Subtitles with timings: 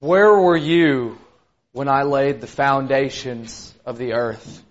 [0.00, 1.18] Where were you
[1.72, 4.62] when I laid the foundations of the earth?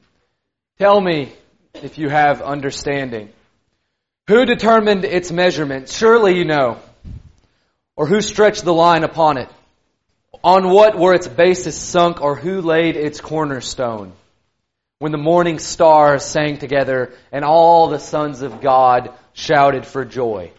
[0.79, 1.31] Tell me
[1.75, 3.29] if you have understanding.
[4.27, 5.87] Who determined its measurement?
[5.87, 6.79] Surely you know.
[7.95, 9.49] Or who stretched the line upon it?
[10.43, 14.13] On what were its bases sunk, or who laid its cornerstone?
[14.97, 20.51] When the morning stars sang together, and all the sons of God shouted for joy.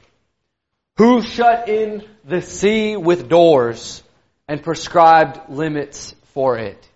[0.98, 4.04] Who shut in the sea with doors
[4.50, 6.88] and prescribed limits for it?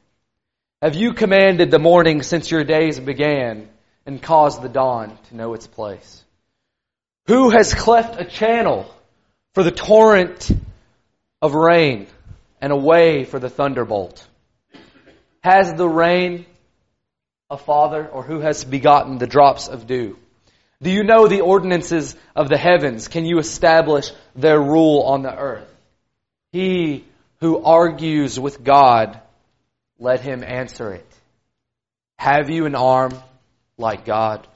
[0.82, 3.68] Have you commanded the morning since your days began
[4.04, 6.24] and caused the dawn to know its place?
[7.28, 8.92] Who has cleft a channel
[9.54, 10.50] for the torrent
[11.40, 12.08] of rain
[12.60, 14.26] and a way for the thunderbolt?
[15.44, 16.46] Has the rain
[17.50, 20.18] a father or who has begotten the drops of dew?
[20.82, 23.06] Do you know the ordinances of the heavens?
[23.06, 25.72] Can you establish their rule on the earth?
[26.50, 27.04] He
[27.40, 29.20] who argues with God,
[29.98, 31.06] let him answer it.
[32.18, 33.12] Have you an arm
[33.76, 34.46] like God?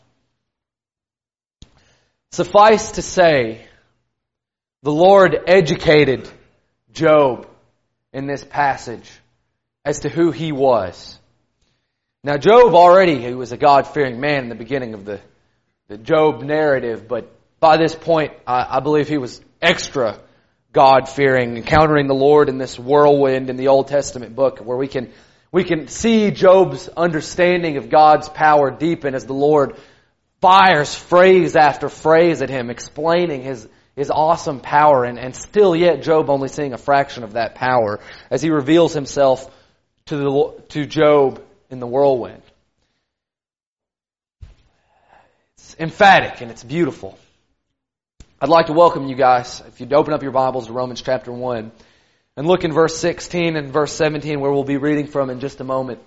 [2.30, 3.66] Suffice to say,
[4.82, 6.28] the Lord educated
[6.92, 7.46] Job
[8.12, 9.10] in this passage
[9.84, 11.18] as to who he was.
[12.22, 15.20] Now, Job already, he was a God fearing man in the beginning of the
[15.88, 20.18] the Job narrative, but by this point, I, I believe he was extra
[20.78, 24.86] God fearing, encountering the Lord in this whirlwind in the Old Testament book where we
[24.86, 25.12] can,
[25.50, 29.76] we can see Job's understanding of God's power deepen as the Lord
[30.40, 36.02] fires phrase after phrase at him, explaining his, his awesome power, and, and still yet
[36.04, 37.98] Job only seeing a fraction of that power
[38.30, 39.52] as he reveals himself
[40.06, 42.42] to, the, to Job in the whirlwind.
[45.54, 47.18] It's emphatic and it's beautiful.
[48.40, 51.32] I'd like to welcome you guys, if you'd open up your Bibles to Romans chapter
[51.32, 51.72] 1
[52.36, 55.60] and look in verse 16 and verse 17 where we'll be reading from in just
[55.60, 55.98] a moment.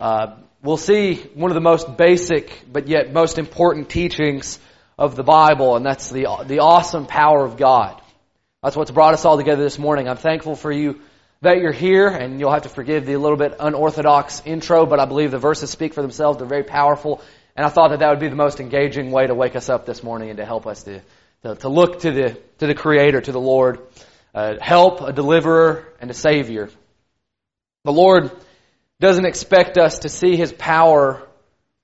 [0.00, 4.58] Uh, we'll see one of the most basic but yet most important teachings
[4.96, 8.00] of the Bible and that's the, the awesome power of God.
[8.62, 10.08] That's what's brought us all together this morning.
[10.08, 11.02] I'm thankful for you
[11.42, 15.04] that you're here, and you'll have to forgive the little bit unorthodox intro, but I
[15.04, 16.38] believe the verses speak for themselves.
[16.38, 17.20] They're very powerful,
[17.54, 19.86] and I thought that that would be the most engaging way to wake us up
[19.86, 21.00] this morning and to help us to,
[21.42, 23.80] to, to look to the, to the Creator, to the Lord,
[24.60, 26.68] help, a deliverer, and a Savior.
[27.84, 28.30] The Lord
[29.00, 31.22] doesn't expect us to see His power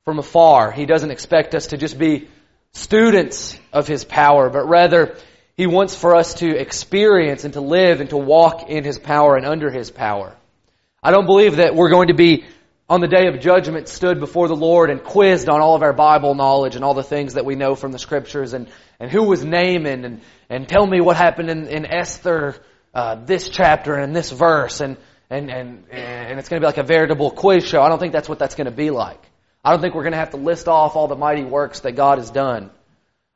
[0.05, 0.71] from afar.
[0.73, 2.29] He doesn't expect us to just be
[2.73, 5.17] students of His power, but rather
[5.57, 9.37] He wants for us to experience and to live and to walk in His power
[9.37, 10.37] and under His power.
[11.03, 12.45] I don't believe that we're going to be
[12.95, 15.93] on the day of judgment stood before the Lord and quizzed on all of our
[15.93, 18.69] Bible knowledge and all the things that we know from the scriptures and,
[19.01, 22.55] and who was Naaman and, and tell me what happened in, in Esther,
[22.95, 24.97] uh, this chapter and this verse and,
[25.29, 27.83] and, and, and it's going to be like a veritable quiz show.
[27.83, 29.21] I don't think that's what that's going to be like.
[29.65, 31.97] I don't think we're going to have to list off all the mighty works that
[31.97, 32.71] God has done.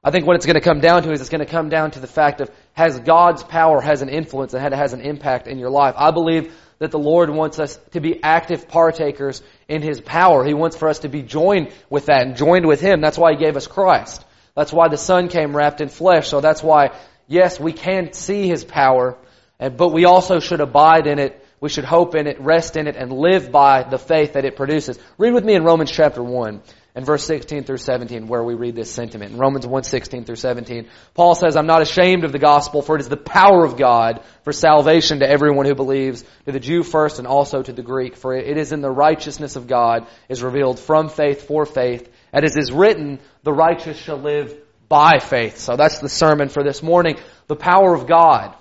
[0.05, 1.91] I think what it's going to come down to is it's going to come down
[1.91, 5.59] to the fact of has God's power has an influence and has an impact in
[5.59, 5.97] your life.
[5.99, 10.45] I believe that the Lord wants us to be active partakers in His power.
[10.45, 13.01] He wants for us to be joined with that and joined with Him.
[13.01, 14.25] That's why He gave us Christ.
[14.55, 16.29] That's why the Son came wrapped in flesh.
[16.29, 16.91] So that's why,
[17.27, 19.17] yes, we can see His power,
[19.59, 21.45] but we also should abide in it.
[21.61, 24.55] We should hope in it, rest in it, and live by the faith that it
[24.55, 24.97] produces.
[25.17, 26.63] Read with me in Romans chapter 1
[26.95, 29.33] and verse 16 through 17 where we read this sentiment.
[29.33, 32.97] In Romans 1, 16 through 17, Paul says, I'm not ashamed of the gospel for
[32.97, 36.83] it is the power of God for salvation to everyone who believes, to the Jew
[36.83, 38.17] first and also to the Greek.
[38.17, 42.09] For it is in the righteousness of God is revealed from faith for faith.
[42.33, 44.57] And as is written, the righteous shall live
[44.89, 45.59] by faith.
[45.59, 47.17] So that's the sermon for this morning.
[47.47, 48.57] The power of God.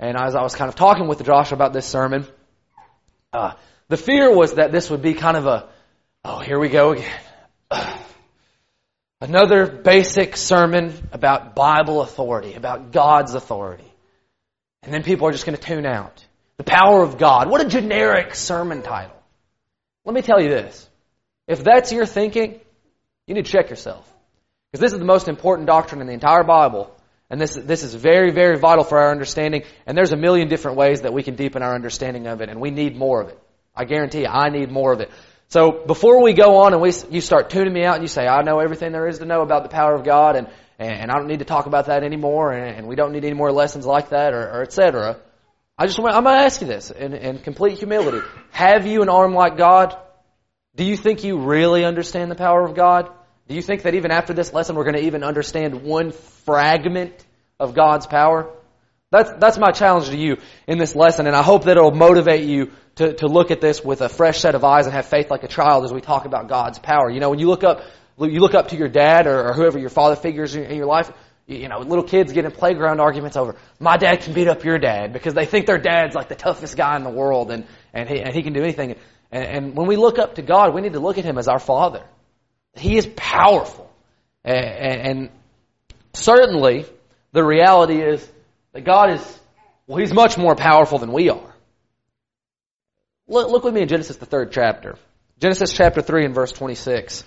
[0.00, 2.24] And as I was kind of talking with Josh about this sermon,
[3.32, 3.54] uh,
[3.88, 5.68] the fear was that this would be kind of a,
[6.24, 7.20] oh, here we go again
[9.20, 13.92] Another basic sermon about Bible authority, about God's authority.
[14.82, 16.24] And then people are just going to tune out.
[16.56, 17.50] The power of God.
[17.50, 19.16] What a generic sermon title.
[20.04, 20.88] Let me tell you this.
[21.46, 22.60] If that's your thinking,
[23.26, 24.10] you need to check yourself.
[24.70, 26.94] Because this is the most important doctrine in the entire Bible.
[27.30, 29.64] And this, this is very, very vital for our understanding.
[29.86, 32.48] And there's a million different ways that we can deepen our understanding of it.
[32.48, 33.38] And we need more of it.
[33.74, 35.10] I guarantee you, I need more of it.
[35.48, 38.26] So before we go on and we, you start tuning me out and you say,
[38.26, 40.46] I know everything there is to know about the power of God and,
[40.78, 43.34] and I don't need to talk about that anymore and, and we don't need any
[43.34, 45.16] more lessons like that or, or et cetera.
[45.78, 48.20] I just want, I'm going to ask you this in, in complete humility.
[48.50, 49.96] Have you an arm like God?
[50.76, 53.10] Do you think you really understand the power of God?
[53.48, 56.12] Do you think that even after this lesson we're going to even understand one
[56.44, 57.24] fragment
[57.58, 58.52] of God's power?
[59.10, 62.44] That's, that's my challenge to you in this lesson, and I hope that it'll motivate
[62.44, 65.30] you to, to look at this with a fresh set of eyes and have faith
[65.30, 67.10] like a child as we talk about God's power.
[67.10, 67.82] You know, when you look up,
[68.18, 71.10] you look up to your dad or, or whoever your father figures in, your life,
[71.46, 74.78] you know, little kids get in playground arguments over, my dad can beat up your
[74.78, 78.10] dad because they think their dad's like the toughest guy in the world and, and
[78.10, 78.96] he, and he can do anything.
[79.32, 81.48] And, and when we look up to God, we need to look at him as
[81.48, 82.04] our father.
[82.74, 83.90] He is powerful.
[84.44, 85.30] And, and
[86.12, 86.84] certainly,
[87.32, 88.28] the reality is
[88.78, 89.40] that God is,
[89.86, 91.54] well, He's much more powerful than we are.
[93.26, 94.96] Look, look with me in Genesis, the third chapter.
[95.40, 97.24] Genesis chapter 3 and verse 26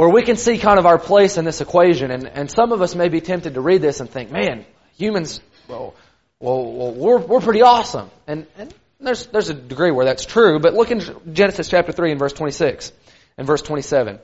[0.00, 2.10] where we can see kind of our place in this equation.
[2.10, 4.64] And, and some of us may be tempted to read this and think, man,
[4.96, 5.94] humans, well,
[6.38, 8.10] well, well we're, we're pretty awesome.
[8.26, 11.02] And, and there's, there's a degree where that's true, but look in
[11.34, 12.92] Genesis chapter 3 and verse 26
[13.36, 14.18] and verse 27.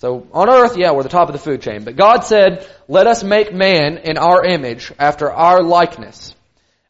[0.00, 1.84] So on earth, yeah, we're the top of the food chain.
[1.84, 6.34] But God said, let us make man in our image after our likeness.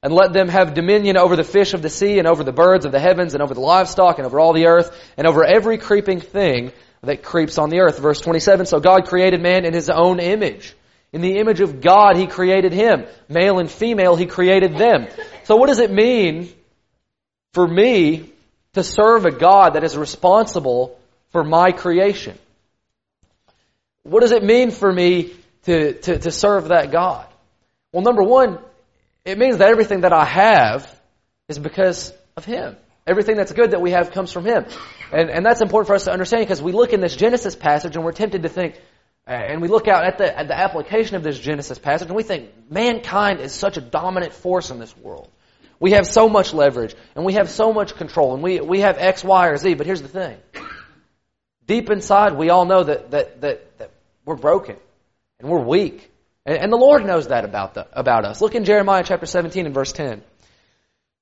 [0.01, 2.85] And let them have dominion over the fish of the sea and over the birds
[2.87, 5.77] of the heavens and over the livestock and over all the earth and over every
[5.77, 6.71] creeping thing
[7.03, 7.99] that creeps on the earth.
[7.99, 10.75] Verse 27, so God created man in his own image.
[11.12, 13.07] In the image of God, he created him.
[13.29, 15.09] Male and female, he created them.
[15.45, 16.49] So what does it mean
[17.55, 18.33] for me
[18.75, 20.97] to serve a God that is responsible
[21.31, 22.39] for my creation?
[24.02, 25.32] What does it mean for me
[25.64, 27.26] to, to, to serve that God?
[27.93, 28.58] Well, number one,
[29.25, 31.00] it means that everything that I have
[31.49, 32.76] is because of Him.
[33.06, 34.64] Everything that's good that we have comes from Him.
[35.12, 37.97] And, and that's important for us to understand because we look in this Genesis passage
[37.97, 38.81] and we're tempted to think,
[39.26, 42.23] and we look out at the, at the application of this Genesis passage and we
[42.23, 45.29] think, mankind is such a dominant force in this world.
[45.79, 48.99] We have so much leverage and we have so much control and we, we have
[48.99, 49.75] X, Y, or Z.
[49.75, 50.37] But here's the thing.
[51.71, 53.91] Deep inside, we all know that, that, that, that
[54.25, 54.75] we're broken
[55.39, 56.11] and we're weak.
[56.45, 58.41] And, and the Lord knows that about, the, about us.
[58.41, 60.21] Look in Jeremiah chapter 17 and verse 10.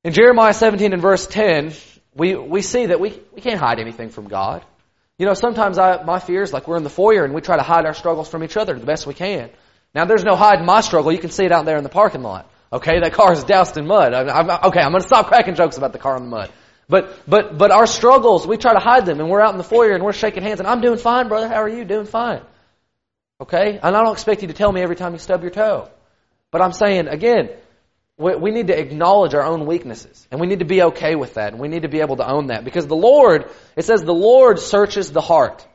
[0.05, 1.75] In Jeremiah 17 and verse 10,
[2.15, 4.65] we, we see that we, we can't hide anything from God.
[5.19, 7.59] You know, sometimes I, my fear is like we're in the foyer and we try
[7.59, 9.51] to hide our struggles from each other the best we can.
[9.95, 11.13] Now, there's no hiding my struggle.
[11.13, 12.51] You can see it out there in the parking lot.
[12.73, 14.15] Okay, that car is doused in mud.
[14.15, 16.51] I, I'm, okay, I'm going to stop cracking jokes about the car in the mud.
[16.89, 19.65] But, but, but our struggles, we try to hide them and we're out in the
[19.65, 21.49] foyer and we're shaking hands and I'm doing fine, brother.
[21.49, 21.85] How are you?
[21.85, 22.41] Doing fine.
[23.41, 23.79] Okay?
[23.83, 25.91] And I don't expect you to tell me every time you stub your toe.
[26.51, 27.51] But I'm saying, again,
[28.17, 30.27] we need to acknowledge our own weaknesses.
[30.31, 31.53] And we need to be okay with that.
[31.53, 32.65] And we need to be able to own that.
[32.65, 35.67] Because the Lord, it says the Lord searches the heart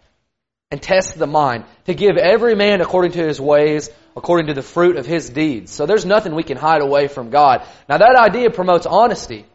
[0.71, 4.63] and tests the mind to give every man according to his ways, according to the
[4.63, 5.71] fruit of his deeds.
[5.71, 7.65] So there's nothing we can hide away from God.
[7.87, 9.45] Now that idea promotes honesty.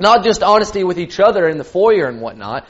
[0.00, 2.66] Not just honesty with each other in the foyer and whatnot,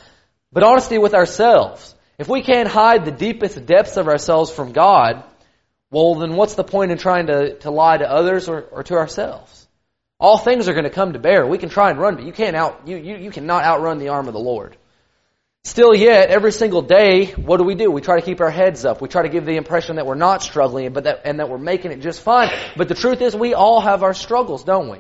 [0.53, 1.94] but honesty with ourselves.
[2.19, 5.23] If we can't hide the deepest depths of ourselves from God,
[5.93, 8.94] well, then what's the point in trying to, to lie to others or, or to
[8.94, 9.69] ourselves?
[10.19, 11.47] All things are going to come to bear.
[11.47, 14.09] We can try and run, but you can't out, you, you, you cannot outrun the
[14.09, 14.76] arm of the Lord.
[15.62, 17.91] Still yet, every single day, what do we do?
[17.91, 19.00] We try to keep our heads up.
[19.00, 21.59] We try to give the impression that we're not struggling, but that, and that we're
[21.59, 22.50] making it just fine.
[22.76, 24.99] But the truth is, we all have our struggles, don't we?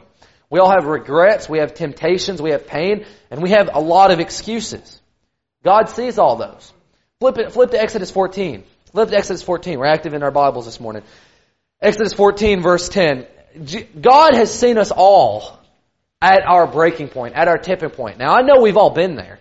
[0.50, 4.10] We all have regrets, we have temptations, we have pain, and we have a lot
[4.10, 5.00] of excuses.
[5.64, 6.72] God sees all those.
[7.20, 8.64] Flip it, flip to Exodus 14.
[8.92, 9.78] Flip to Exodus 14.
[9.78, 11.02] We're active in our Bibles this morning.
[11.80, 13.26] Exodus 14 verse 10.
[14.00, 15.58] God has seen us all
[16.20, 18.18] at our breaking point, at our tipping point.
[18.18, 19.38] Now I know we've all been there.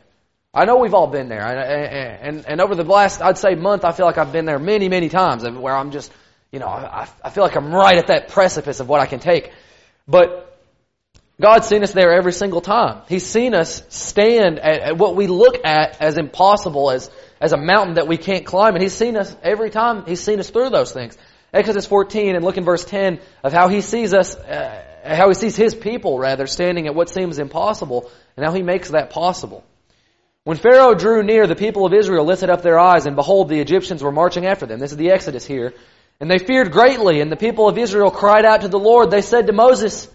[0.54, 1.42] I know we've all been there.
[1.42, 4.60] And, and, and over the last, I'd say month, I feel like I've been there
[4.60, 6.12] many, many times where I'm just,
[6.52, 9.20] you know, I, I feel like I'm right at that precipice of what I can
[9.20, 9.52] take.
[10.08, 10.49] But
[11.42, 13.02] God's seen us there every single time.
[13.08, 17.58] He's seen us stand at, at, what we look at as impossible, as, as a
[17.58, 18.76] mountain that we can't climb.
[18.76, 20.06] And He's seen us every time.
[20.06, 21.18] He's seen us through those things.
[21.54, 25.34] Exodus 14 and look in verse 10 of how He sees us, uh, how He
[25.34, 29.64] sees His people rather standing at what seems impossible and how He makes that possible.
[30.44, 33.62] When Pharaoh drew near, the people of Israel lifted up their eyes and behold, the
[33.62, 34.80] Egyptians were marching after them.
[34.80, 35.74] This is the Exodus here.
[36.20, 39.10] And they feared greatly and the people of Israel cried out to the Lord.
[39.10, 40.10] They said to Moses,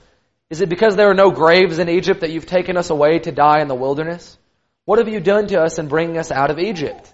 [0.55, 3.33] is it because there are no graves in Egypt that you've taken us away to
[3.33, 4.39] die in the wilderness?
[4.85, 7.13] What have you done to us in bringing us out of Egypt?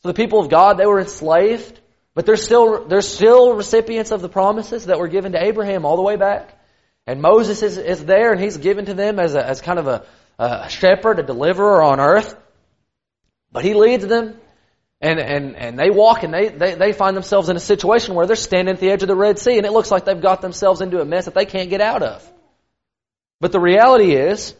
[0.00, 1.78] So the people of God, they were enslaved,
[2.14, 5.96] but they're still, they're still recipients of the promises that were given to Abraham all
[5.96, 6.58] the way back.
[7.06, 9.86] And Moses is, is there and he's given to them as a, as kind of
[9.86, 10.06] a,
[10.38, 12.34] a shepherd, a deliverer on earth.
[13.52, 14.38] But he leads them
[15.02, 18.26] and, and, and they walk and they, they, they find themselves in a situation where
[18.26, 20.40] they're standing at the edge of the Red Sea and it looks like they've got
[20.40, 22.32] themselves into a mess that they can't get out of.
[23.42, 24.54] But the reality is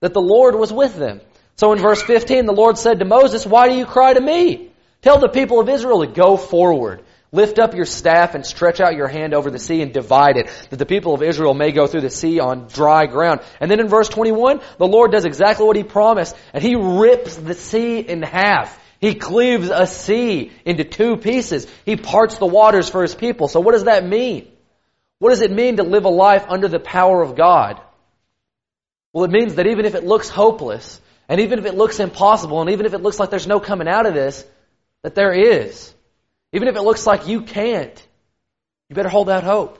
[0.00, 1.22] that the Lord was with them.
[1.54, 4.70] So in verse 15, the Lord said to Moses, Why do you cry to me?
[5.00, 7.02] Tell the people of Israel to go forward.
[7.32, 10.50] Lift up your staff and stretch out your hand over the sea and divide it,
[10.68, 13.40] that the people of Israel may go through the sea on dry ground.
[13.58, 17.36] And then in verse 21, the Lord does exactly what He promised, and He rips
[17.36, 18.78] the sea in half.
[19.00, 21.66] He cleaves a sea into two pieces.
[21.86, 23.48] He parts the waters for His people.
[23.48, 24.46] So what does that mean?
[25.20, 27.80] What does it mean to live a life under the power of God?
[29.16, 32.60] Well, it means that even if it looks hopeless, and even if it looks impossible,
[32.60, 34.44] and even if it looks like there's no coming out of this,
[35.02, 35.90] that there is.
[36.52, 38.06] Even if it looks like you can't,
[38.90, 39.78] you better hold out hope.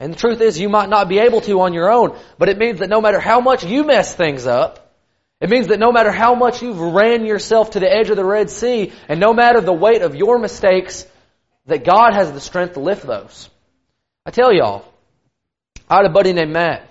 [0.00, 2.56] And the truth is, you might not be able to on your own, but it
[2.56, 4.96] means that no matter how much you mess things up,
[5.42, 8.24] it means that no matter how much you've ran yourself to the edge of the
[8.24, 11.06] Red Sea, and no matter the weight of your mistakes,
[11.66, 13.50] that God has the strength to lift those.
[14.24, 14.90] I tell y'all,
[15.86, 16.88] I had a buddy named Matt.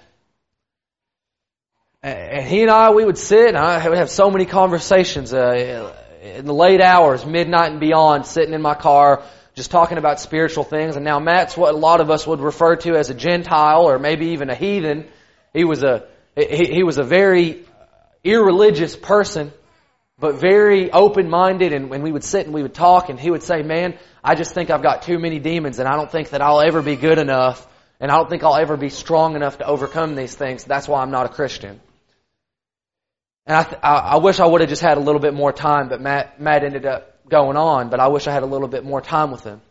[2.03, 5.93] And he and I, we would sit and I would have so many conversations uh,
[6.21, 9.23] in the late hours, midnight and beyond, sitting in my car,
[9.55, 10.97] just talking about spiritual things.
[10.97, 13.99] And now Matt's what a lot of us would refer to as a Gentile or
[13.99, 15.05] maybe even a heathen.
[15.53, 16.05] He was a,
[16.35, 17.63] he, he was a very
[18.21, 19.53] irreligious person,
[20.19, 21.71] but very open-minded.
[21.71, 24.35] And when we would sit and we would talk and he would say, man, I
[24.35, 26.97] just think I've got too many demons and I don't think that I'll ever be
[26.97, 27.65] good enough
[28.01, 30.65] and I don't think I'll ever be strong enough to overcome these things.
[30.65, 31.79] That's why I'm not a Christian.
[33.45, 35.89] And I, th- I wish I would have just had a little bit more time,
[35.89, 38.85] but Matt, Matt ended up going on, but I wish I had a little bit
[38.85, 39.61] more time with him.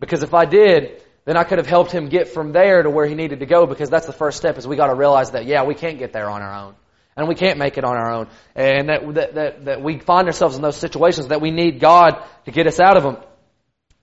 [0.00, 3.06] Because if I did, then I could have helped him get from there to where
[3.06, 5.46] he needed to go because that's the first step is we got to realize that,
[5.46, 6.74] yeah, we can't get there on our own.
[7.16, 8.28] And we can't make it on our own.
[8.54, 12.22] And that, that, that, that we find ourselves in those situations that we need God
[12.44, 13.16] to get us out of them.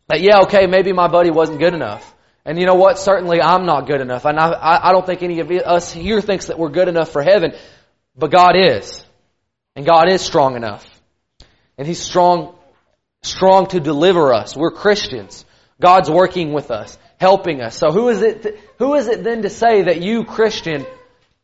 [0.07, 2.13] That, yeah, okay, maybe my buddy wasn't good enough.
[2.43, 2.97] And you know what?
[2.97, 4.25] Certainly I'm not good enough.
[4.25, 7.21] And I, I don't think any of us here thinks that we're good enough for
[7.21, 7.53] heaven.
[8.15, 9.05] But God is.
[9.75, 10.85] And God is strong enough.
[11.77, 12.55] And He's strong,
[13.21, 14.55] strong to deliver us.
[14.55, 15.45] We're Christians.
[15.81, 17.77] God's working with us, helping us.
[17.77, 20.85] So who is it, to, who is it then to say that you, Christian,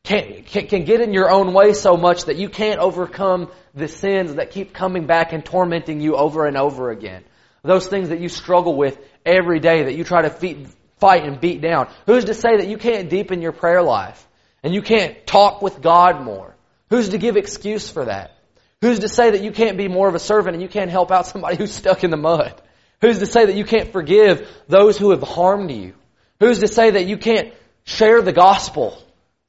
[0.03, 3.87] can, can, can get in your own way so much that you can't overcome the
[3.87, 7.23] sins that keep coming back and tormenting you over and over again?
[7.63, 11.41] Those things that you struggle with every day that you try to feed, fight and
[11.41, 11.89] beat down.
[12.05, 14.25] Who's to say that you can't deepen your prayer life
[14.63, 16.55] and you can't talk with God more?
[16.89, 18.35] Who's to give excuse for that?
[18.81, 21.11] Who's to say that you can't be more of a servant and you can't help
[21.11, 22.61] out somebody who's stuck in the mud?
[23.01, 25.93] Who's to say that you can't forgive those who have harmed you?
[26.39, 27.53] Who's to say that you can't
[27.83, 29.01] share the gospel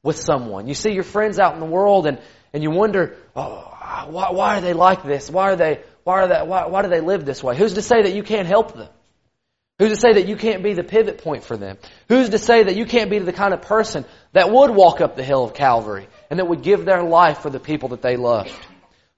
[0.03, 0.67] with someone?
[0.67, 2.19] You see your friends out in the world and,
[2.53, 3.71] and you wonder, oh,
[4.09, 5.29] why, why are they like this?
[5.29, 7.57] Why are they, why are they, why, why do they live this way?
[7.57, 8.89] Who's to say that you can't help them?
[9.79, 11.77] Who's to say that you can't be the pivot point for them?
[12.07, 15.15] Who's to say that you can't be the kind of person that would walk up
[15.15, 18.17] the hill of Calvary and that would give their life for the people that they
[18.17, 18.51] loved?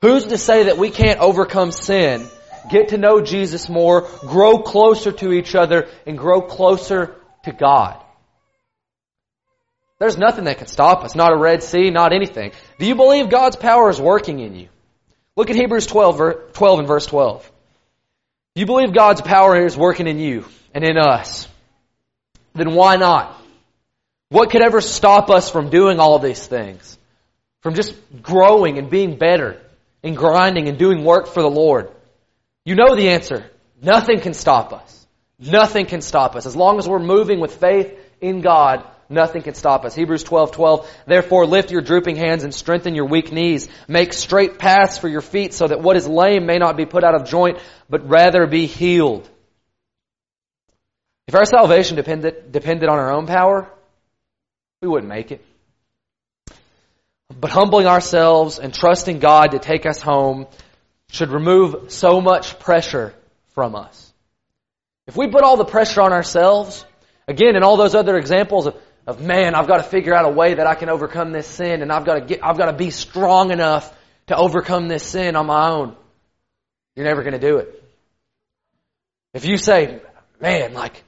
[0.01, 2.27] Who's to say that we can't overcome sin,
[2.69, 7.15] get to know Jesus more, grow closer to each other, and grow closer
[7.45, 8.03] to God?
[9.99, 11.15] There's nothing that can stop us.
[11.15, 12.51] Not a Red Sea, not anything.
[12.79, 14.67] Do you believe God's power is working in you?
[15.37, 17.49] Look at Hebrews 12, 12 and verse 12
[18.55, 21.47] you believe God's power is working in you and in us,
[22.53, 23.39] then why not?
[24.29, 26.97] What could ever stop us from doing all these things?
[27.63, 29.59] From just growing and being better
[30.03, 31.89] and grinding and doing work for the Lord?
[32.65, 33.49] You know the answer.
[33.81, 35.07] Nothing can stop us.
[35.39, 36.45] Nothing can stop us.
[36.45, 39.93] As long as we're moving with faith in God, Nothing can stop us.
[39.93, 40.91] Hebrews 12, 12.
[41.05, 43.67] Therefore lift your drooping hands and strengthen your weak knees.
[43.87, 47.03] Make straight paths for your feet so that what is lame may not be put
[47.03, 49.29] out of joint, but rather be healed.
[51.27, 53.69] If our salvation depended, depended on our own power,
[54.81, 55.45] we wouldn't make it.
[57.39, 60.47] But humbling ourselves and trusting God to take us home
[61.09, 63.13] should remove so much pressure
[63.53, 64.13] from us.
[65.07, 66.85] If we put all the pressure on ourselves,
[67.27, 68.75] again, in all those other examples of
[69.05, 71.81] of man, I've got to figure out a way that I can overcome this sin
[71.81, 73.93] and I've got to get, I've got to be strong enough
[74.27, 75.95] to overcome this sin on my own.
[76.95, 77.83] You're never going to do it.
[79.33, 79.99] If you say,
[80.39, 81.03] man, like,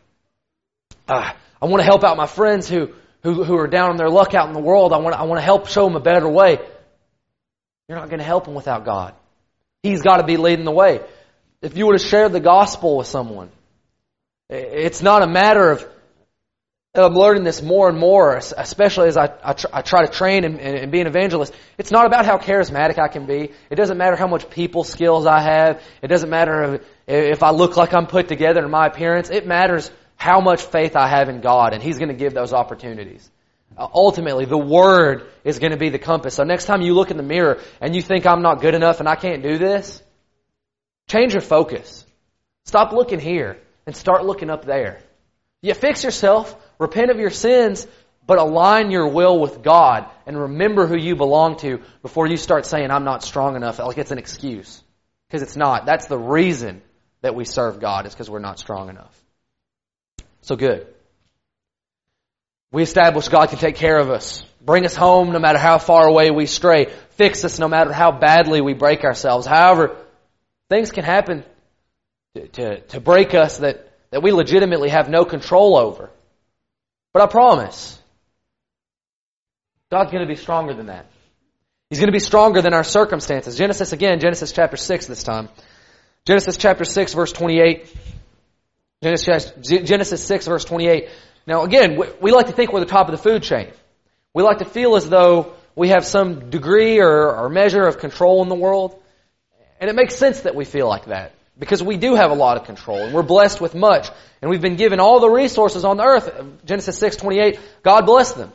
[1.07, 2.93] uh, I want to help out my friends who,
[3.25, 4.93] who, who are down on their luck out in the world.
[4.93, 6.59] I want, I want to help show them a better way.
[7.89, 9.15] You're not going to help them without God.
[9.81, 11.01] He's got to be leading the way.
[11.61, 13.49] If you were to share the gospel with someone,
[14.47, 15.87] it's not a matter of,
[16.93, 20.45] I'm learning this more and more, especially as I, I, tr- I try to train
[20.45, 21.51] and, and, be an evangelist.
[21.79, 23.51] It's not about how charismatic I can be.
[23.71, 25.81] It doesn't matter how much people skills I have.
[26.03, 29.31] It doesn't matter if, if I look like I'm put together in my appearance.
[29.31, 32.53] It matters how much faith I have in God, and He's going to give those
[32.53, 33.29] opportunities.
[33.77, 36.35] Uh, ultimately, the Word is going to be the compass.
[36.35, 38.99] So next time you look in the mirror and you think I'm not good enough
[38.99, 40.01] and I can't do this,
[41.07, 42.05] change your focus.
[42.65, 45.01] Stop looking here and start looking up there.
[45.61, 47.85] You fix yourself, repent of your sins,
[48.25, 52.65] but align your will with God and remember who you belong to before you start
[52.65, 54.81] saying, I'm not strong enough, like it's an excuse.
[55.27, 55.85] Because it's not.
[55.85, 56.81] That's the reason
[57.21, 59.24] that we serve God, is because we're not strong enough.
[60.45, 60.85] So good.
[62.71, 66.05] We establish God can take care of us, bring us home no matter how far
[66.07, 69.47] away we stray, fix us no matter how badly we break ourselves.
[69.47, 69.97] However,
[70.69, 71.43] things can happen
[72.35, 76.11] to, to, to break us that, that we legitimately have no control over.
[77.11, 77.99] But I promise,
[79.89, 81.07] God's going to be stronger than that.
[81.89, 83.57] He's going to be stronger than our circumstances.
[83.57, 85.49] Genesis again, Genesis chapter 6 this time.
[86.27, 87.95] Genesis chapter 6 verse 28.
[89.03, 91.09] Genesis, Genesis 6 verse 28.
[91.47, 93.71] Now again, we like to think we're the top of the food chain.
[94.33, 98.41] We like to feel as though we have some degree or, or measure of control
[98.43, 99.01] in the world.
[99.79, 101.33] And it makes sense that we feel like that.
[101.57, 104.09] Because we do have a lot of control and we're blessed with much.
[104.41, 106.29] And we've been given all the resources on the earth.
[106.65, 108.51] Genesis 6, 28, God blessed them.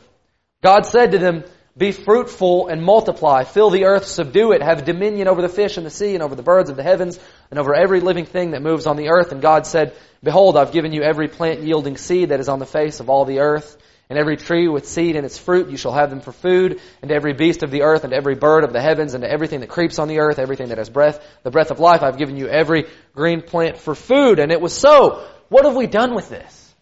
[0.61, 1.43] God said to them,
[1.77, 3.43] be fruitful and multiply.
[3.43, 6.35] Fill the earth, subdue it, have dominion over the fish in the sea and over
[6.35, 7.17] the birds of the heavens
[7.51, 9.31] and over every living thing that moves on the earth.
[9.31, 9.93] And God said,
[10.23, 13.25] Behold, I've given you every plant yielding seed that is on the face of all
[13.25, 13.77] the earth.
[14.09, 16.81] And every tree with seed in its fruit, you shall have them for food.
[17.01, 19.69] And every beast of the earth, and every bird of the heavens, and everything that
[19.69, 22.47] creeps on the earth, everything that has breath, the breath of life, I've given you
[22.47, 24.39] every green plant for food.
[24.39, 25.25] And it was so.
[25.49, 26.73] What have we done with this?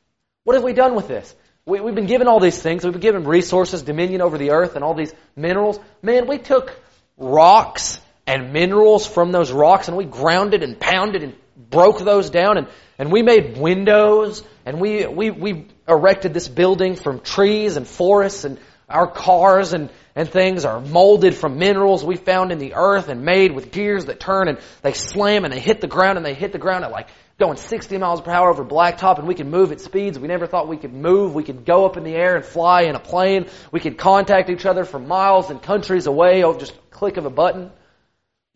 [0.44, 1.36] What have we done with this?
[1.66, 2.84] We, have been given all these things.
[2.84, 5.80] We've been given resources, dominion over the earth, and all these minerals.
[6.02, 6.80] Man, we took
[7.16, 8.00] rocks
[8.30, 12.68] and minerals from those rocks, and we grounded and pounded and broke those down, and,
[13.00, 18.44] and we made windows, and we, we, we erected this building from trees and forests,
[18.44, 23.10] and our cars and, and things are molded from minerals we found in the earth
[23.10, 26.26] and made with gears that turn and they slam and they hit the ground and
[26.26, 27.08] they hit the ground at like
[27.38, 30.48] going 60 miles per hour over blacktop and we can move at speeds we never
[30.48, 31.36] thought we could move.
[31.36, 33.46] We could go up in the air and fly in a plane.
[33.72, 37.26] We could contact each other from miles and countries away over just a click of
[37.26, 37.70] a button.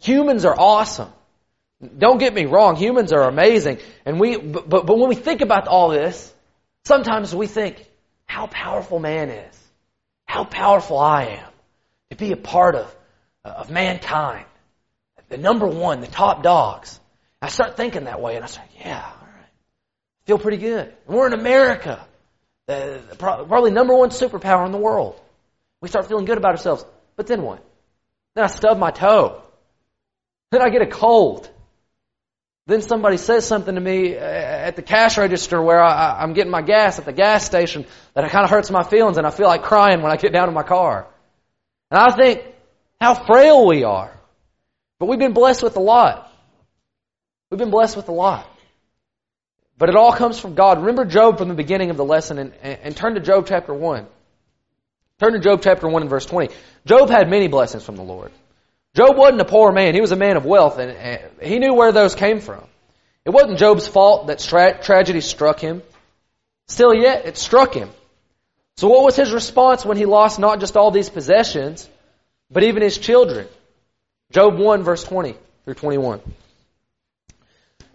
[0.03, 1.09] Humans are awesome.
[1.97, 3.79] Don't get me wrong, humans are amazing.
[4.05, 6.33] And we, but, but, when we think about all this,
[6.85, 7.85] sometimes we think
[8.25, 9.59] how powerful man is.
[10.25, 11.49] How powerful I am
[12.09, 12.95] to be a part of,
[13.45, 14.45] of mankind.
[15.29, 16.99] The number one, the top dogs.
[17.41, 19.49] I start thinking that way and I start, yeah, all right.
[20.25, 20.93] Feel pretty good.
[21.07, 22.05] And we're in America.
[22.67, 25.19] The, probably number one superpower in the world.
[25.81, 26.85] We start feeling good about ourselves.
[27.15, 27.63] But then what?
[28.35, 29.42] Then I stub my toe.
[30.53, 31.49] Then I get a cold.
[32.67, 36.51] Then somebody says something to me uh, at the cash register where I, am getting
[36.51, 39.47] my gas at the gas station that kind of hurts my feelings and I feel
[39.47, 41.07] like crying when I get down to my car.
[41.89, 42.43] And I think
[43.01, 44.15] how frail we are.
[44.99, 46.31] But we've been blessed with a lot.
[47.49, 48.47] We've been blessed with a lot.
[49.79, 50.81] But it all comes from God.
[50.81, 53.73] Remember Job from the beginning of the lesson and, and, and turn to Job chapter
[53.73, 54.05] 1.
[55.19, 56.53] Turn to Job chapter 1 and verse 20.
[56.85, 58.31] Job had many blessings from the Lord.
[58.95, 59.95] Job wasn't a poor man.
[59.95, 62.63] He was a man of wealth and, he knew where those came from.
[63.25, 65.81] It wasn't Job's fault that tra- tragedy struck him.
[66.67, 67.89] Still yet, it struck him.
[68.77, 71.87] So what was his response when he lost not just all these possessions,
[72.51, 73.47] but even his children?
[74.31, 76.21] Job 1 verse 20 through 21.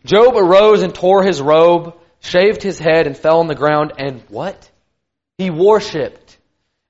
[0.04, 4.22] Job arose and tore his robe, shaved his head, and fell on the ground, and
[4.28, 4.70] what?
[5.36, 6.38] He worshipped.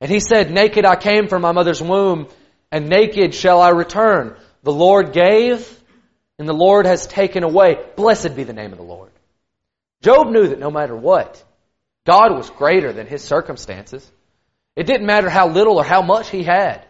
[0.01, 2.29] And he said, Naked I came from my mother's womb,
[2.71, 4.37] and naked shall I return.
[4.63, 5.69] The Lord gave,
[6.39, 7.79] and the Lord has taken away.
[7.97, 9.11] Blessed be the name of the Lord.
[10.03, 11.43] Job knew that no matter what,
[12.07, 14.09] God was greater than his circumstances.
[14.77, 16.85] It didn't matter how little or how much he had,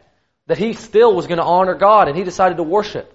[0.46, 3.14] that he still was going to honor God, and he decided to worship.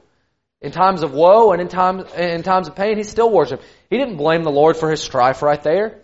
[0.62, 3.64] In times of woe and in times, in times of pain, he still worshiped.
[3.90, 6.00] He didn't blame the Lord for his strife right there.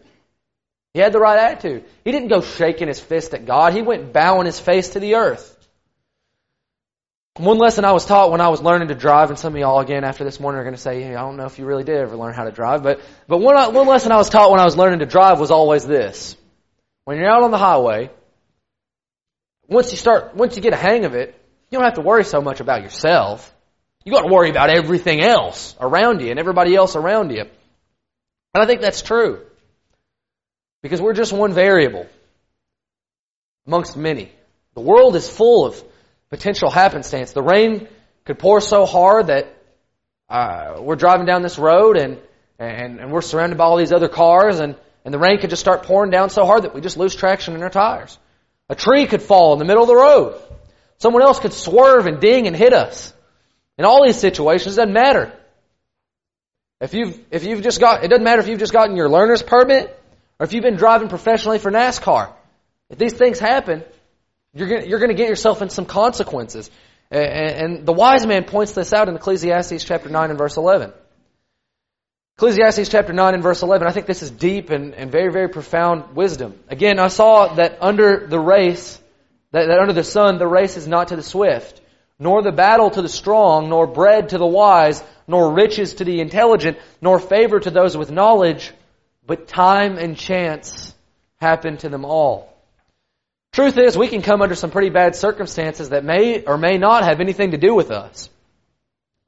[0.93, 1.86] He had the right attitude.
[2.04, 3.74] He didn't go shaking his fist at God.
[3.74, 5.56] He went bowing his face to the earth.
[7.37, 9.79] One lesson I was taught when I was learning to drive, and some of y'all
[9.79, 11.83] again after this morning are going to say, hey, I don't know if you really
[11.83, 14.59] did ever learn how to drive, but, but one, one lesson I was taught when
[14.59, 16.35] I was learning to drive was always this.
[17.05, 18.11] When you're out on the highway,
[19.67, 21.39] once you start, once you get a hang of it,
[21.69, 23.53] you don't have to worry so much about yourself.
[24.03, 27.41] You got to worry about everything else around you and everybody else around you.
[27.41, 29.45] And I think that's true.
[30.81, 32.07] Because we're just one variable
[33.67, 34.31] amongst many.
[34.73, 35.83] The world is full of
[36.29, 37.31] potential happenstance.
[37.31, 37.87] The rain
[38.25, 39.55] could pour so hard that
[40.29, 42.19] uh, we're driving down this road and,
[42.59, 45.61] and, and we're surrounded by all these other cars and, and the rain could just
[45.61, 48.17] start pouring down so hard that we just lose traction in our tires.
[48.69, 50.39] A tree could fall in the middle of the road.
[50.99, 53.13] Someone else could swerve and ding and hit us.
[53.77, 55.33] In all these situations, it doesn't matter.
[56.81, 59.41] If you've, if you've just got, it doesn't matter if you've just gotten your learner's
[59.41, 59.99] permit
[60.39, 62.31] or if you've been driving professionally for NASCAR.
[62.89, 63.83] If these things happen,
[64.53, 66.69] you're going you're to get yourself in some consequences.
[67.12, 70.91] And, and the wise man points this out in Ecclesiastes chapter 9 and verse 11.
[72.38, 75.49] Ecclesiastes chapter 9 and verse 11, I think this is deep and, and very, very
[75.49, 76.57] profound wisdom.
[76.69, 78.97] Again, I saw that under the race,
[79.51, 81.81] that, that under the sun, the race is not to the swift,
[82.17, 86.21] nor the battle to the strong, nor bread to the wise, nor riches to the
[86.21, 88.71] intelligent, nor favor to those with knowledge,
[89.25, 90.95] but time and chance
[91.41, 92.49] happen to them all.
[93.51, 97.03] Truth is, we can come under some pretty bad circumstances that may or may not
[97.03, 98.29] have anything to do with us.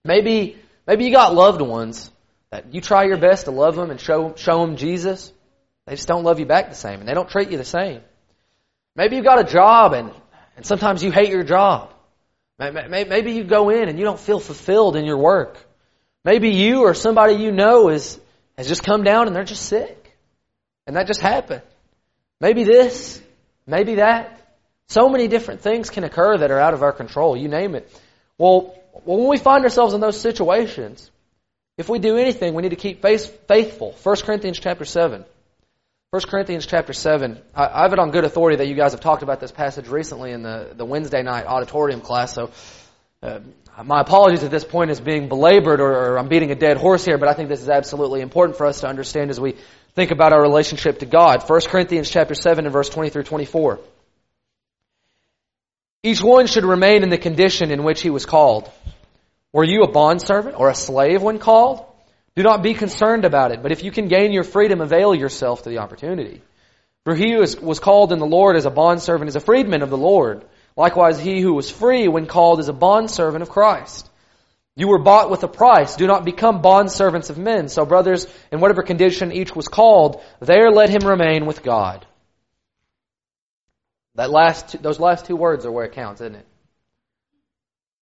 [0.06, 2.12] Maybe, maybe you got loved ones
[2.52, 5.32] that you try your best to love them and show, show them Jesus.
[5.88, 8.02] They just don't love you back the same and they don't treat you the same.
[8.96, 10.12] Maybe you've got a job and,
[10.56, 11.92] and sometimes you hate your job.
[12.60, 15.58] Maybe you go in and you don't feel fulfilled in your work.
[16.24, 18.20] Maybe you or somebody you know is,
[18.58, 20.16] has just come down and they're just sick.
[20.86, 21.64] And that just happened.
[22.40, 23.22] Maybe this,
[23.72, 24.38] maybe that.
[24.90, 27.36] So many different things can occur that are out of our control.
[27.36, 27.92] You name it.
[28.38, 31.10] Well, when we find ourselves in those situations,
[31.78, 33.96] if we do anything, we need to keep faithful.
[34.04, 35.24] 1 Corinthians chapter 7.
[36.12, 37.40] 1 Corinthians chapter 7.
[37.56, 40.34] I, have it on good authority that you guys have talked about this passage recently
[40.34, 42.52] in the, the Wednesday night auditorium class, so
[43.24, 43.40] uh,
[43.86, 47.06] my apologies at this point as being belabored or, or I'm beating a dead horse
[47.06, 49.56] here, but I think this is absolutely important for us to understand as we
[49.96, 51.48] think about our relationship to God.
[51.48, 53.80] 1 Corinthians chapter 7 and verse 20 through 24.
[56.04, 58.72] Each one should remain in the condition in which he was called.
[59.54, 61.86] Were you a bondservant or a slave when called?
[62.36, 65.64] Do not be concerned about it, but if you can gain your freedom, avail yourself
[65.64, 66.42] to the opportunity.
[67.04, 69.90] For he who was called in the Lord as a bondservant is a freedman of
[69.90, 70.46] the Lord.
[70.78, 74.10] Likewise, he who was free when called is a bondservant of Christ.
[74.76, 75.96] You were bought with a price.
[75.96, 77.68] Do not become bondservants of men.
[77.68, 82.06] So, brothers, in whatever condition each was called, there let him remain with God.
[84.16, 86.48] That last, those last two words are where it counts, isn't it?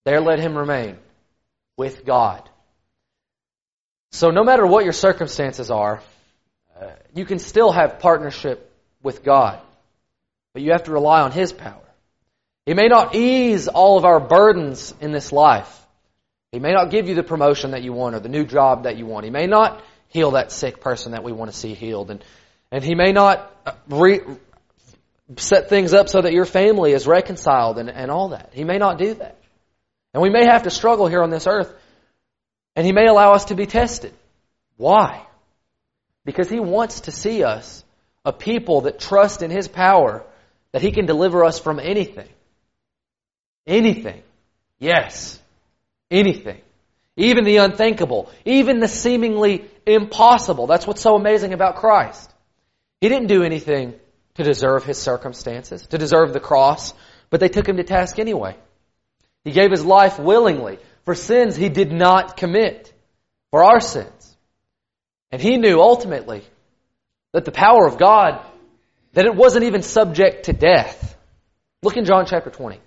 [0.04, 0.98] There let him remain
[1.76, 2.48] with God.
[4.12, 6.02] So no matter what your circumstances are,
[6.80, 9.60] uh, you can still have partnership with God.
[10.54, 11.82] But you have to rely on His power.
[12.66, 15.77] He may not ease all of our burdens in this life.
[16.52, 18.96] He may not give you the promotion that you want or the new job that
[18.96, 19.24] you want.
[19.24, 22.10] He may not heal that sick person that we want to see healed.
[22.10, 22.24] And,
[22.72, 24.22] and He may not uh, re-
[25.36, 28.50] set things up so that your family is reconciled and, and all that.
[28.52, 29.36] He may not do that.
[30.14, 31.72] And we may have to struggle here on this earth.
[32.74, 34.14] And He may allow us to be tested.
[34.78, 35.26] Why?
[36.24, 37.84] Because He wants to see us
[38.24, 40.24] a people that trust in His power
[40.72, 42.28] that He can deliver us from anything.
[43.66, 44.22] Anything.
[44.78, 45.38] Yes.
[46.10, 46.60] Anything.
[47.16, 48.30] Even the unthinkable.
[48.44, 50.66] Even the seemingly impossible.
[50.66, 52.32] That's what's so amazing about Christ.
[53.00, 53.94] He didn't do anything
[54.34, 56.94] to deserve His circumstances, to deserve the cross,
[57.30, 58.56] but they took Him to task anyway.
[59.44, 62.92] He gave his life willingly for sins he did not commit,
[63.50, 64.36] for our sins.
[65.32, 66.44] And he knew ultimately
[67.32, 68.44] that the power of God,
[69.14, 71.16] that it wasn't even subject to death.
[71.82, 72.78] Look in John chapter 20.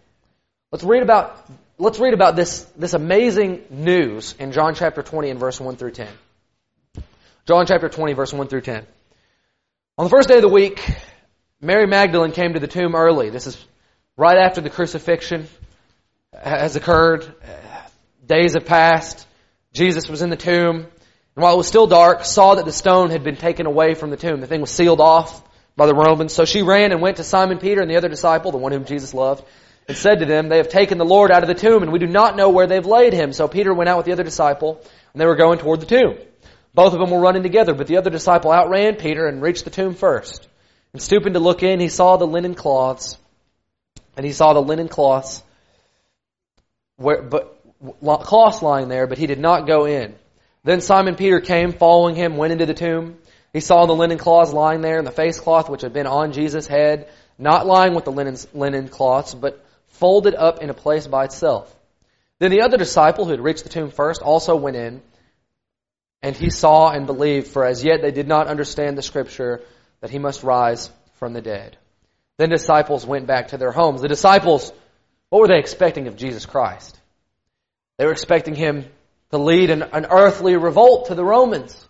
[0.71, 1.35] Let's read about,
[1.81, 5.91] let's read about this, this amazing news in John chapter 20 and verse 1 through
[5.91, 6.07] 10.
[7.47, 8.85] John chapter 20 verse 1 through 10.
[9.97, 10.79] On the first day of the week,
[11.59, 13.31] Mary Magdalene came to the tomb early.
[13.31, 13.57] This is
[14.15, 15.47] right after the crucifixion
[16.39, 17.33] has occurred.
[18.27, 19.25] Days have passed.
[19.73, 20.75] Jesus was in the tomb.
[20.75, 24.11] And while it was still dark, saw that the stone had been taken away from
[24.11, 24.39] the tomb.
[24.39, 25.43] The thing was sealed off
[25.75, 26.31] by the Romans.
[26.31, 28.85] So she ran and went to Simon Peter and the other disciple, the one whom
[28.85, 29.43] Jesus loved,
[29.91, 31.99] and said to them, They have taken the Lord out of the tomb, and we
[31.99, 33.33] do not know where they've laid him.
[33.33, 36.17] So Peter went out with the other disciple, and they were going toward the tomb.
[36.73, 39.69] Both of them were running together, but the other disciple outran Peter and reached the
[39.69, 40.47] tomb first.
[40.93, 43.17] And stooping to look in, he saw the linen cloths,
[44.15, 45.43] and he saw the linen cloths
[46.95, 47.57] where, but
[48.23, 50.15] cloths lying there, but he did not go in.
[50.63, 53.17] Then Simon Peter came, following him, went into the tomb.
[53.51, 56.31] He saw the linen cloths lying there, and the face cloth which had been on
[56.31, 59.61] Jesus' head, not lying with the linen, linen cloths, but
[60.01, 61.73] folded up in a place by itself.
[62.39, 65.01] Then the other disciple who had reached the tomb first also went in,
[66.21, 69.61] and he saw and believed, for as yet they did not understand the scripture
[70.01, 71.77] that he must rise from the dead.
[72.37, 74.01] Then disciples went back to their homes.
[74.01, 74.73] The disciples
[75.31, 76.99] what were they expecting of Jesus Christ?
[77.97, 78.85] They were expecting him
[79.29, 81.87] to lead an, an earthly revolt to the Romans,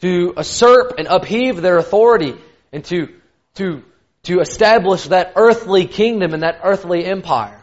[0.00, 2.34] to usurp and upheave their authority,
[2.72, 3.14] and to,
[3.54, 3.84] to,
[4.24, 7.60] to establish that earthly kingdom and that earthly empire,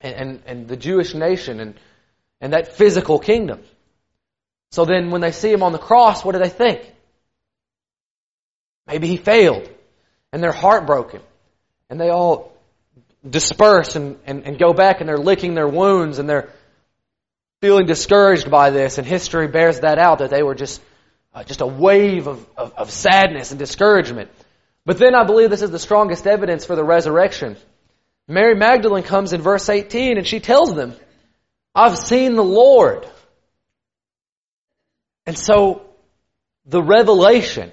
[0.00, 1.74] and, and, and the Jewish nation and,
[2.40, 3.60] and that physical kingdom.
[4.70, 6.80] So then when they see him on the cross, what do they think?
[8.86, 9.68] Maybe he failed.
[10.32, 11.20] And they're heartbroken.
[11.88, 12.52] And they all
[13.28, 16.50] disperse and, and, and go back and they're licking their wounds and they're
[17.60, 18.98] feeling discouraged by this.
[18.98, 20.82] And history bears that out that they were just,
[21.34, 24.30] uh, just a wave of, of, of sadness and discouragement.
[24.88, 27.58] But then I believe this is the strongest evidence for the resurrection.
[28.26, 30.94] Mary Magdalene comes in verse 18 and she tells them,
[31.74, 33.06] I've seen the Lord.
[35.26, 35.82] And so,
[36.64, 37.70] the revelation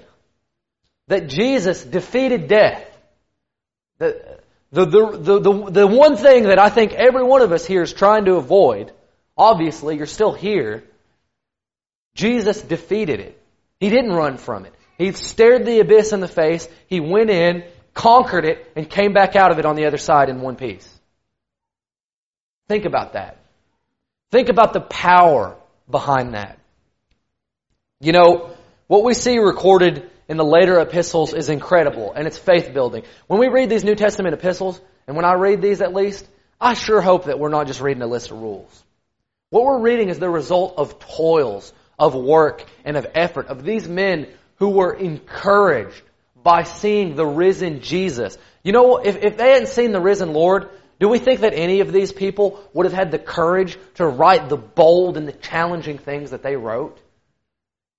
[1.08, 2.84] that Jesus defeated death,
[3.96, 4.38] the,
[4.70, 7.94] the, the, the, the, one thing that I think every one of us here is
[7.94, 8.92] trying to avoid,
[9.38, 10.84] obviously, you're still here,
[12.14, 13.40] Jesus defeated it.
[13.80, 14.74] He didn't run from it.
[14.98, 19.36] He stared the abyss in the face, he went in, conquered it, and came back
[19.36, 20.88] out of it on the other side in one piece.
[22.68, 23.38] Think about that.
[24.30, 25.56] Think about the power
[25.88, 26.58] behind that.
[28.00, 28.50] You know,
[28.86, 33.04] what we see recorded in the later epistles is incredible and it's faith building.
[33.26, 36.26] When we read these New Testament epistles, and when I read these at least,
[36.60, 38.84] I sure hope that we're not just reading a list of rules.
[39.50, 43.88] What we're reading is the result of toils, of work, and of effort of these
[43.88, 46.02] men who were encouraged
[46.42, 48.38] by seeing the risen Jesus.
[48.62, 51.80] You know, if, if they hadn't seen the risen Lord, do we think that any
[51.80, 55.98] of these people would have had the courage to write the bold and the challenging
[55.98, 56.98] things that they wrote?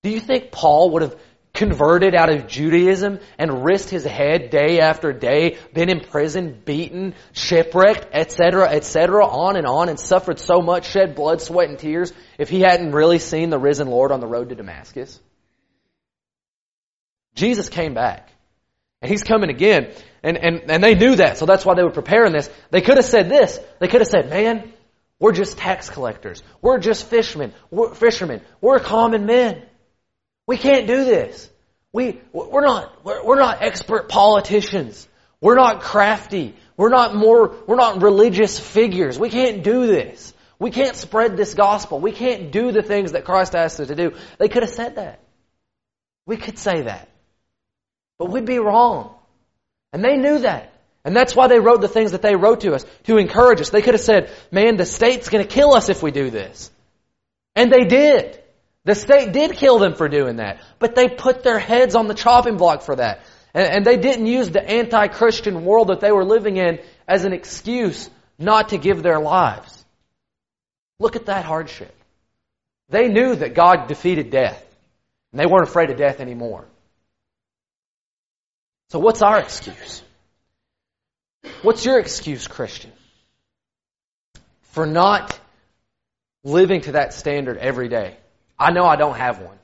[0.02, 1.16] Do you think Paul would have
[1.58, 7.14] converted out of Judaism and risked his head day after day, been in prison, beaten,
[7.32, 12.12] shipwrecked, etc., etc., on and on, and suffered so much, shed blood, sweat, and tears
[12.38, 15.18] if he hadn't really seen the risen Lord on the road to Damascus?
[17.38, 18.30] Jesus came back.
[19.00, 19.92] And he's coming again.
[20.22, 22.50] And, and, and they knew that, so that's why they were preparing this.
[22.70, 23.58] They could have said this.
[23.78, 24.72] They could have said, man,
[25.20, 26.42] we're just tax collectors.
[26.60, 27.54] We're just fishermen.
[27.70, 28.42] We're fishermen.
[28.60, 29.62] We're common men.
[30.46, 31.48] We can't do this.
[31.92, 35.08] We, we're not, we're, we're not expert politicians.
[35.40, 36.56] We're not crafty.
[36.76, 39.18] We're not more, we're not religious figures.
[39.18, 40.34] We can't do this.
[40.58, 42.00] We can't spread this gospel.
[42.00, 44.16] We can't do the things that Christ asked us to do.
[44.38, 45.20] They could have said that.
[46.26, 47.07] We could say that.
[48.18, 49.14] But we'd be wrong.
[49.92, 50.72] And they knew that.
[51.04, 53.70] And that's why they wrote the things that they wrote to us, to encourage us.
[53.70, 56.70] They could have said, man, the state's gonna kill us if we do this.
[57.54, 58.42] And they did.
[58.84, 62.14] The state did kill them for doing that, but they put their heads on the
[62.14, 63.20] chopping block for that.
[63.54, 67.32] And, and they didn't use the anti-Christian world that they were living in as an
[67.32, 69.84] excuse not to give their lives.
[70.98, 71.94] Look at that hardship.
[72.88, 74.64] They knew that God defeated death,
[75.32, 76.64] and they weren't afraid of death anymore.
[78.90, 80.02] So what's our excuse?
[81.62, 82.92] What's your excuse, Christian?
[84.62, 85.38] For not
[86.42, 88.16] living to that standard every day.
[88.58, 89.58] I know I don't have one.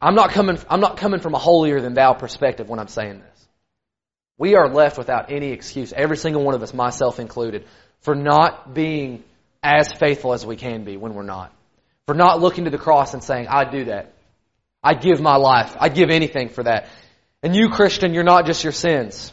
[0.00, 3.20] I'm not coming, I'm not coming from a holier than thou perspective when I'm saying
[3.20, 3.48] this.
[4.36, 7.66] We are left without any excuse, every single one of us, myself included,
[8.00, 9.24] for not being
[9.62, 11.52] as faithful as we can be when we're not.
[12.06, 14.12] For not looking to the cross and saying, I do that.
[14.82, 15.76] I give my life.
[15.80, 16.88] I give anything for that.
[17.42, 19.32] And you, Christian, you're not just your sins.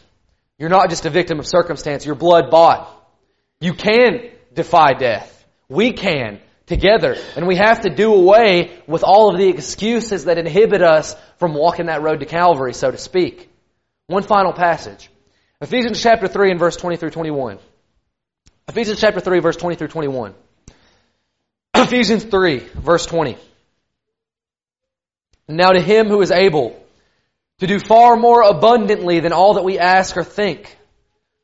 [0.57, 2.05] You're not just a victim of circumstance.
[2.05, 2.91] You're blood bought.
[3.59, 5.45] You can defy death.
[5.67, 7.15] We can together.
[7.35, 11.53] And we have to do away with all of the excuses that inhibit us from
[11.53, 13.49] walking that road to Calvary, so to speak.
[14.07, 15.09] One final passage.
[15.61, 17.59] Ephesians chapter 3 and verse 20 through 21.
[18.67, 20.33] Ephesians chapter 3 verse 20 through 21.
[21.73, 23.37] Ephesians 3 verse 20.
[25.47, 26.84] Now to him who is able
[27.59, 30.75] to do far more abundantly than all that we ask or think,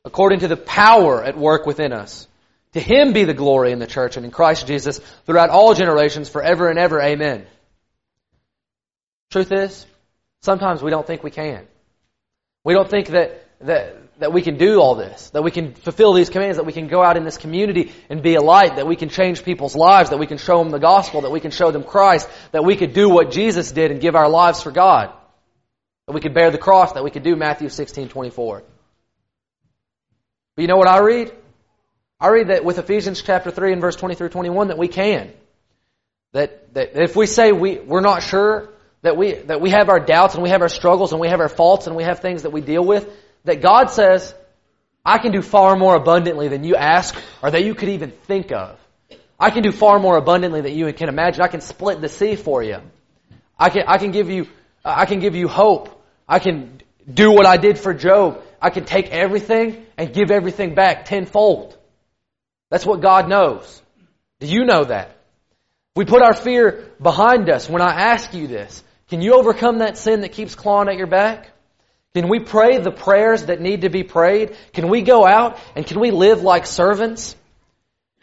[0.04, 2.26] according to the power at work within us.
[2.74, 6.28] To Him be the glory in the church and in Christ Jesus throughout all generations,
[6.28, 7.00] forever and ever.
[7.00, 7.46] Amen.
[9.30, 9.86] Truth is,
[10.42, 11.66] sometimes we don't think we can.
[12.64, 16.12] We don't think that, that, that we can do all this, that we can fulfill
[16.12, 18.86] these commands, that we can go out in this community and be a light, that
[18.86, 21.50] we can change people's lives, that we can show them the gospel, that we can
[21.50, 24.70] show them Christ, that we could do what Jesus did and give our lives for
[24.70, 25.12] God.
[26.12, 28.62] That we could bear the cross, that we could do Matthew 16, 24.
[30.54, 31.32] But you know what I read?
[32.20, 35.32] I read that with Ephesians chapter 3 and verse 20 through 21 that we can.
[36.32, 38.68] That, that if we say we, we're not sure,
[39.00, 41.40] that we, that we have our doubts and we have our struggles and we have
[41.40, 43.08] our faults and we have things that we deal with,
[43.44, 44.34] that God says,
[45.02, 48.52] I can do far more abundantly than you ask or that you could even think
[48.52, 48.78] of.
[49.40, 51.40] I can do far more abundantly than you can imagine.
[51.40, 52.82] I can split the sea for you.
[53.58, 54.46] I can, I can give you,
[54.84, 56.00] I can give you hope.
[56.32, 56.80] I can
[57.12, 58.42] do what I did for Job.
[58.58, 61.76] I can take everything and give everything back tenfold.
[62.70, 63.82] That's what God knows.
[64.40, 65.14] Do you know that?
[65.94, 67.68] We put our fear behind us.
[67.68, 71.06] When I ask you this, can you overcome that sin that keeps clawing at your
[71.06, 71.50] back?
[72.14, 74.56] Can we pray the prayers that need to be prayed?
[74.72, 77.36] Can we go out and can we live like servants?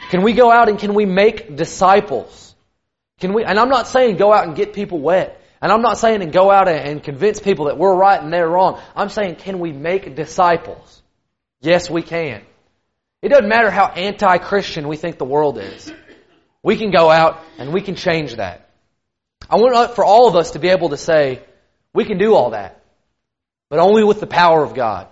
[0.09, 2.55] Can we go out and can we make disciples?
[3.19, 5.38] Can we, and I'm not saying go out and get people wet.
[5.61, 8.47] And I'm not saying and go out and convince people that we're right and they're
[8.47, 8.81] wrong.
[8.95, 11.01] I'm saying can we make disciples?
[11.59, 12.41] Yes, we can.
[13.21, 15.91] It doesn't matter how anti-Christian we think the world is.
[16.63, 18.69] We can go out and we can change that.
[19.49, 21.41] I want uh, for all of us to be able to say,
[21.93, 22.81] we can do all that,
[23.69, 25.07] but only with the power of God.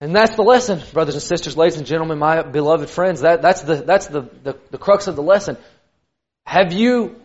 [0.00, 3.20] And that's the lesson, brothers and sisters, ladies and gentlemen, my beloved friends.
[3.20, 5.58] That, that's the, that's the, the, the crux of the lesson.
[6.46, 7.20] Have you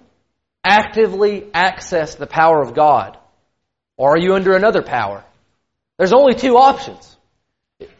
[0.65, 3.17] actively access the power of God?
[3.95, 5.23] Or are you under another power?
[5.97, 7.15] There's only two options.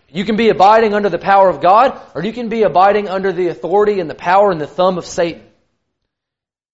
[0.10, 3.32] You can be abiding under the power of God, or you can be abiding under
[3.32, 5.43] the authority and the power and the thumb of Satan.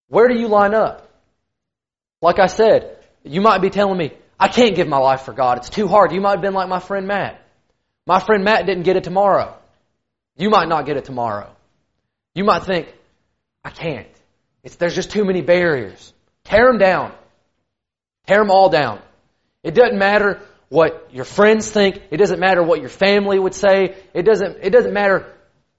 [0.08, 1.10] Where do you line up?
[2.22, 5.58] Like I said, you might be telling me, I can't give my life for God.
[5.58, 6.12] It's too hard.
[6.12, 7.42] You might have been like my friend Matt.
[8.06, 9.56] My friend Matt didn't get it tomorrow.
[10.38, 11.50] You might not get it tomorrow.
[12.34, 12.94] You might think,
[13.64, 14.08] I can't.
[14.64, 16.14] It's, there's just too many barriers.
[16.44, 17.14] Tear them down.
[18.28, 19.02] Tear them all down.
[19.64, 22.02] It doesn't matter what your friends think.
[22.12, 23.96] It doesn't matter what your family would say.
[24.14, 25.34] It doesn't, it doesn't matter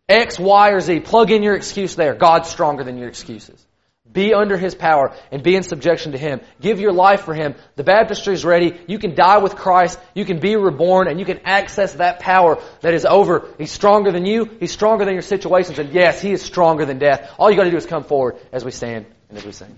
[0.09, 1.01] X, Y, or Z.
[1.01, 2.15] Plug in your excuse there.
[2.15, 3.65] God's stronger than your excuses.
[4.13, 6.41] Be under His power and be in subjection to Him.
[6.61, 7.55] Give your life for Him.
[7.77, 8.79] The baptistry is ready.
[8.87, 9.99] You can die with Christ.
[10.15, 13.49] You can be reborn and you can access that power that is over.
[13.59, 14.51] He's stronger than you.
[14.61, 15.79] He's stronger than your situations.
[15.79, 17.31] And yes, He is stronger than death.
[17.39, 19.75] All you gotta do is come forward as we stand and as we sing.